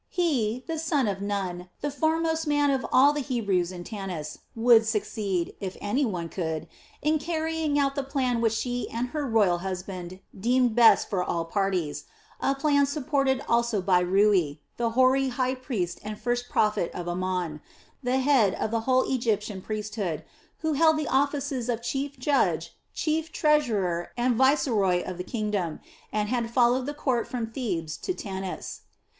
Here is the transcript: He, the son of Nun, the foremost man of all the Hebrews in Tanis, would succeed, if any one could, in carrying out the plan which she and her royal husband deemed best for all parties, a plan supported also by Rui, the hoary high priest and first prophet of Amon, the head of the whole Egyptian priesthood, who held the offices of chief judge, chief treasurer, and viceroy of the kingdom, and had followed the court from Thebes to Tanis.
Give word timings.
He, 0.09 0.63
the 0.65 0.79
son 0.79 1.07
of 1.07 1.21
Nun, 1.21 1.69
the 1.81 1.91
foremost 1.91 2.47
man 2.47 2.71
of 2.71 2.83
all 2.91 3.13
the 3.13 3.19
Hebrews 3.21 3.71
in 3.71 3.83
Tanis, 3.83 4.39
would 4.55 4.87
succeed, 4.87 5.53
if 5.59 5.77
any 5.79 6.05
one 6.07 6.27
could, 6.27 6.67
in 7.03 7.19
carrying 7.19 7.77
out 7.77 7.93
the 7.93 8.01
plan 8.01 8.41
which 8.41 8.53
she 8.53 8.89
and 8.89 9.09
her 9.09 9.27
royal 9.27 9.59
husband 9.59 10.19
deemed 10.35 10.73
best 10.73 11.07
for 11.07 11.23
all 11.23 11.45
parties, 11.45 12.05
a 12.39 12.55
plan 12.55 12.87
supported 12.87 13.43
also 13.47 13.79
by 13.79 13.99
Rui, 13.99 14.55
the 14.77 14.89
hoary 14.97 15.27
high 15.29 15.53
priest 15.53 15.99
and 16.03 16.17
first 16.19 16.49
prophet 16.49 16.89
of 16.95 17.07
Amon, 17.07 17.61
the 18.01 18.17
head 18.17 18.55
of 18.55 18.71
the 18.71 18.79
whole 18.89 19.03
Egyptian 19.03 19.61
priesthood, 19.61 20.23
who 20.61 20.73
held 20.73 20.97
the 20.97 21.07
offices 21.07 21.69
of 21.69 21.83
chief 21.83 22.17
judge, 22.17 22.75
chief 22.91 23.31
treasurer, 23.31 24.13
and 24.17 24.33
viceroy 24.35 25.03
of 25.03 25.19
the 25.19 25.23
kingdom, 25.23 25.79
and 26.11 26.29
had 26.29 26.49
followed 26.49 26.87
the 26.87 26.93
court 26.95 27.27
from 27.27 27.45
Thebes 27.51 27.97
to 27.97 28.15
Tanis. 28.15 28.81